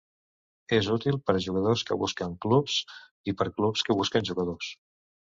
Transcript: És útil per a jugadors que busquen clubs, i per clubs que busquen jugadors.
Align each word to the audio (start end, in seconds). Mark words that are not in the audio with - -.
És 0.75 0.87
útil 0.93 1.17
per 1.25 1.33
a 1.39 1.41
jugadors 1.47 1.83
que 1.89 1.97
busquen 2.03 2.33
clubs, 2.45 2.77
i 3.33 3.35
per 3.41 3.47
clubs 3.59 3.85
que 3.91 3.97
busquen 3.99 4.27
jugadors. 4.31 4.71